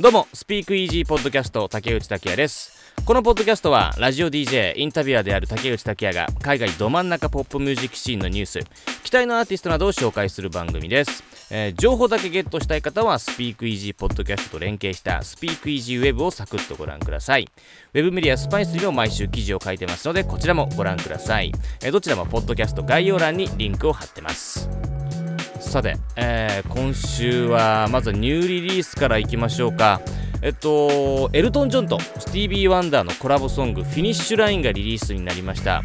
[0.00, 2.94] どうも、スピークイージーポッドキャスト竹内拓也です。
[3.04, 8.60] このポッドキャストは、ラジオ DJ、インタビュアーである竹内拓也が、海外ど真ん中ポップミュージックシーンのニュース、
[9.04, 11.22] 期待のアーティストなどを紹介する番組です。
[11.50, 17.48] えー情報だけゲットしたい方は、スピークイージーポッドキャストと連携した、スピークイージーウェブをサクッとご覧ください。
[17.94, 21.52] ウェブメディアスパイスにも毎週記事を書いてますので、こちらもご覧ください。
[21.82, 24.68] えーどちらもポッドキャスト概要欄にリンクを貼ってます。
[25.68, 30.00] さて、えー今週はまずニューリリースからいきましょうか。
[30.40, 35.82] えっとエルトン・ジョンとスティービー・ワンダーのコラボソング「フィニッシュライン」がリリースになりました、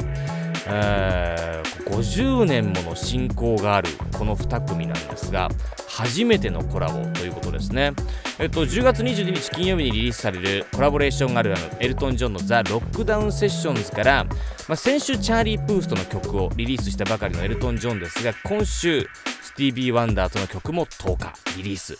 [0.67, 1.63] えー
[1.93, 5.49] 50年もの親交があるこの2組なんですが
[5.87, 7.93] 初めてのコラボということですね。
[8.39, 19.07] えっと10月22日金曜日にリリースされるコラボレーションアルバムエルトン・ジョンの「ザ・ロックダウン・セッションズ」から、まあ、先週チャーリー・プースとの曲をリリースしたばかりのエルトン・ジョンですが今週
[19.43, 21.97] スティービー・ワンダーとの曲も10日リリース、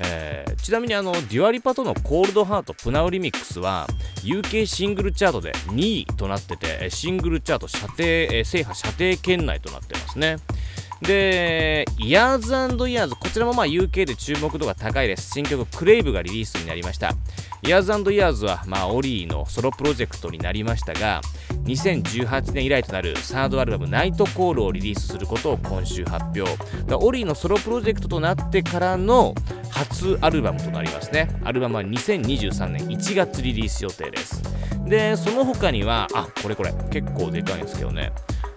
[0.00, 3.88] えーちなみにあのデュア・リパとの「コールドハートプナウリミックス」は
[4.22, 10.36] UK シングルチャートで2位となっててシングルチャート射程、制覇射程圏内となってますね
[11.02, 12.52] で、イヤーズ
[12.88, 15.30] イヤーズ、こちらもまあ UK で注目度が高いです。
[15.30, 17.14] 新曲、クレイブがリリースになりました。
[17.62, 21.22] イヤーズイヤーズは、まあ、オリーのソロプロジェクトになりましたが、
[21.64, 26.42] 2018年以来となるサードアルバム、ナイトコールをリリースすることを今週発表。
[26.94, 29.34] オリーのソロプロジェクトとなってからの
[29.80, 31.28] 初アルバムとなりますね。
[31.42, 34.42] アルバムは2023年1月リリース予定です。
[34.86, 38.12] で、その他には、あ、これこれ、結構でかいんですけどね。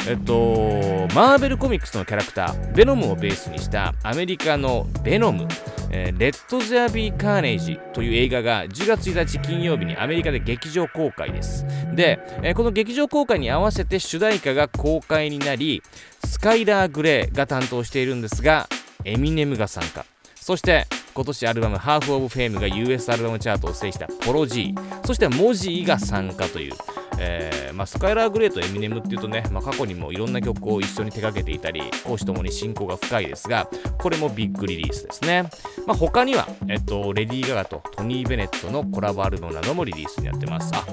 [0.05, 5.47] えっと、マーベルコミックスのキャラクター、ベノムをベースにしたアメリカのベノム、
[5.91, 11.65] えーレッド・ゼア・ビー・カーネージという映画が10月1日金曜日にアメリカで劇場公開です。
[11.93, 15.81] で、えーこの劇場公開に合わせて主題歌が公開になり、
[16.25, 18.67] スカイラー・グレーが担当しているんですが、
[19.05, 20.05] エミネムが参加。
[20.35, 20.85] そして、
[21.15, 24.73] 今年アルバム「ハーフ・オブ・フェーム」が US アルバムチャートを制したポロ G
[25.05, 26.73] そしてモジーが参加という、
[27.19, 35.43] えーまあ、スカイラー・グレーとエミネムっていうとね、まあ、過去にもいろんな曲を一緒に手掛けていたり講師ともに親交が深いですがこれもビッグリリースですね、
[35.85, 40.71] まあ、他には、えっと、レディー・ガガとトニー・ベネットのコラボアルバムなどもリリースになってます。
[40.73, 40.85] あ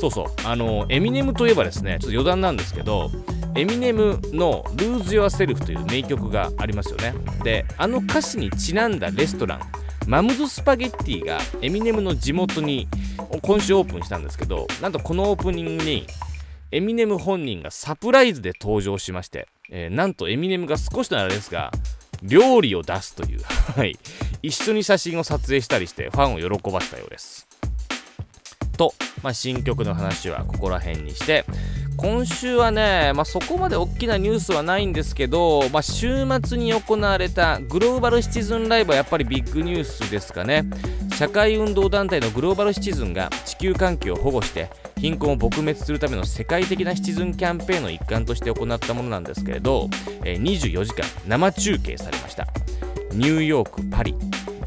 [0.00, 0.26] そうそう。
[0.44, 3.10] あのエミネムといえばですねちょっと余談なんですけど
[3.58, 9.60] エミネムの「Lose Yourself」という名曲がありますよねであの歌詞にちなんだレストラン
[10.06, 12.88] マムズスパゲッティがエミネムの地元に
[13.42, 16.06] 今週オープンしたんですけどなんとこのオープニングに
[16.70, 21.72] エミネム本人がサプライズで登場しまして、えーなんとエミネムが少しならですが
[22.22, 23.40] 料理を出すという、
[23.76, 23.98] はい、
[24.42, 27.46] 一緒に写真を撮影したりしてファンを喜ばせたようです。
[28.76, 31.44] と、まあ、新曲の話はここら辺にして
[31.98, 40.64] 今週はね、まあ、そこまで大きなニュースはないんですけど、まあ、週末に行われたグローバルシチズンライブはやっぱりビッグニュースですかね。
[41.16, 49.90] 社会運動団体のグローバルシチズンが地球環境を保護して貧困を撲滅するための世界的なシチズンキャンペーンの一環として行ったものなんですけれど、
[50.24, 52.46] え24時間生中継されました。
[53.10, 54.14] ニューヨーク、パリ、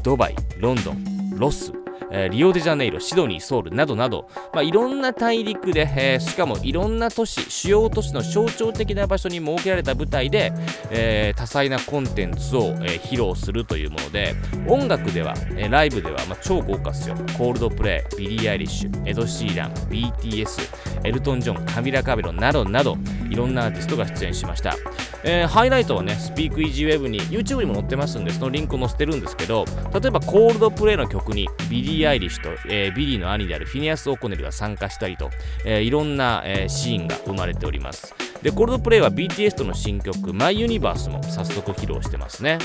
[0.02, 1.72] ドバイ、ロンドン、ロス、
[2.14, 10.52] えーリオデジャネイロ、シドニー、ソウルなどなど、まあ、いろんな大陸で、えーしかもいろんな都市、主要都市の象徴的な場所に設けられた舞台で、
[10.90, 14.34] えー多彩なコンテンツを、え披露するというもので、
[14.68, 17.16] 音楽では、えライブでは、まあ、超豪華ですよ。
[17.38, 22.96] コールドプレイ、ビリー・アイリッシュ、エド・シーラン、BTS、エルトン・ジョン、カミラ・カベロなどなど、
[23.30, 24.76] いろんなアーティストが出演しました。
[25.24, 35.30] えーハイライトはね、スピークイージーウェブに YouTube にも載ってますんで、そのリンクを載せてるんですけど、例えばコールドプレイの曲にビリー・アイリッシュと、えービリーの兄であるフィニアス・オコネルが参加したりと、
[35.64, 38.14] えーいろんな、えーシーンが生まれております。
[38.42, 42.58] で、コールドプレイは BTS との新曲、マイ・ユニバースも早速披露してますね。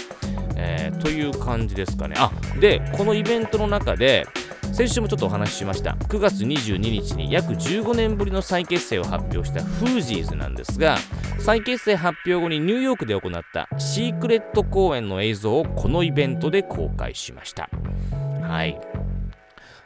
[0.56, 2.16] えーという感じですかね。
[2.18, 4.26] あ、で、このイベントの中で、
[4.74, 5.92] 先週もちょっとお話ししました。
[5.92, 10.98] 9月22日に約15年ぶりの再結成を発表したフージーズなんですが
[11.40, 17.70] 再結成発表後にニューヨークで行ったシークレット公演の映像をこのイベントで公開しました。
[18.42, 18.80] はい。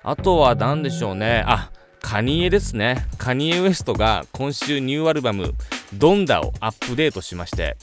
[0.04, 1.44] あとは何でしょうね。
[1.46, 3.06] あカニエですね。
[3.18, 5.54] カニエウエストが今週ニューアルバム
[5.94, 7.78] 「ドンダ」をアップデートしまして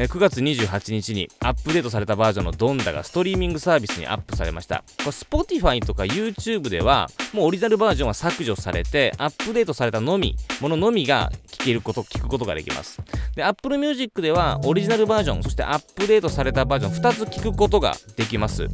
[0.00, 4.84] え9月28日にアップデートされたバージョンのドンダがストリーミングサービスにアップされました。
[4.98, 13.02] これ Spotify とか YouTube ではもうオリジナルバージョンは削除されてアップデートされたのみ、もののみが聞けること、聞くことができます。
[13.34, 18.68] で、Apple Music ではオリジナルバージョン、そしてアップデートされたバージョン2つ聞くことができます。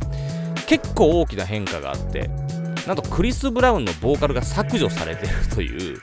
[0.66, 2.28] 結構大きな変化があって、
[2.86, 6.02] なんとクリス・ブラウンのボーカルが削除されてるという、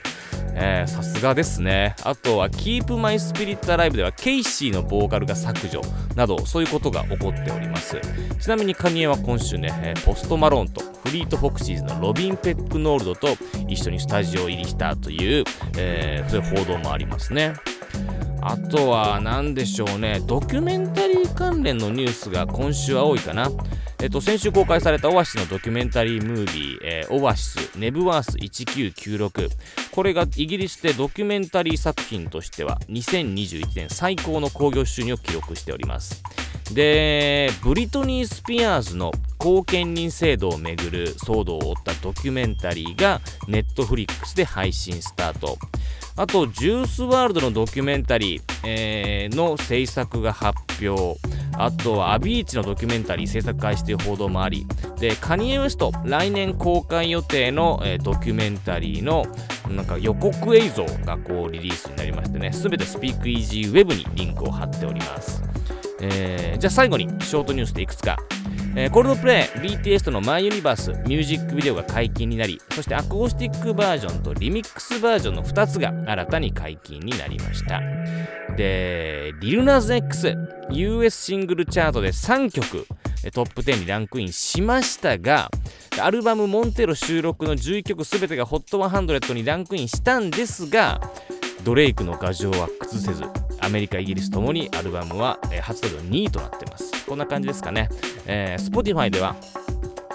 [0.54, 1.94] えーさすがですね。
[2.02, 5.80] あとは Keep My Spirit Alive ではケイシーのボーカルが削除
[6.14, 8.00] などそういうことが起こっております。
[8.40, 13.28] ちなみにカニエは今週ね、えーポストマローンとフリート・フォクシーズのロビン・ペックノールドと
[13.68, 15.44] 一緒にスタジオ入りしたという、
[15.78, 17.54] えーそういう報道もありますね。
[18.44, 20.20] あとは何でしょうね。
[20.26, 23.48] ドキュメンタリー関連のニュースが今週は多いかな。
[24.02, 29.48] えっと、先週公開されたオアシスのドキュメンタリームービー、えーオアシスネブワース1996
[29.92, 36.20] これがイギリスでドキュメンタリー作品としては2021年最高の興行収入を記録しております。
[36.74, 45.58] でブリトニー・スピアーズの後見人制度をめぐる騒動を追ったドキュメンタリーがネットフリックスで配信スタート。
[46.16, 51.18] あと、ジュースワールドのドキュメンタリー、えーの制作が発表。
[51.58, 54.66] あとは、アビーチのドキュメンタリー制作開始という報道もあり、
[54.98, 59.24] で、カニエ・ウエスト、来年公開予定の、えードキュメンタリーの
[59.68, 65.51] なんか予告映像がこうリリースになりましてね、全てスピークイージーウェブにリンクを貼っております。
[66.02, 68.16] えーじゃあ最後にショートニュースでいくつか。
[68.76, 77.82] えーコールドプレイ BTS とのマイユニバースミュージックビデオが解禁になりそしてアコースティックバージョンとリミックスバージョンの2つが新たに解禁になりました
[78.56, 80.34] でリルナズ X
[80.70, 82.86] US シングルチャートで3曲
[83.34, 85.50] トップ10にランクインしましたが
[86.00, 91.00] アルバムモンテロ収録の11曲すべてが HOT100 にランクインしたんですが
[91.62, 93.24] ドレイクの牙城は崩せず
[93.62, 97.06] アメリカ、イギリスともにアルバムは、えー初登場2位となってます。
[97.06, 97.88] こんな感じですかね。
[98.26, 99.36] えー、Spotify では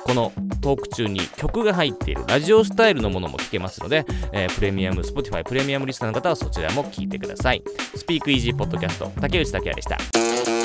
[0.04, 7.64] このトーク中に曲が入っているラジオスタイルのものも聞けますので、えープレミアム、Spotify プレミアムリスナーの方はそちらも聞いてください。
[7.96, 10.57] スピークイージーポッドキャスト、竹内竹也でした。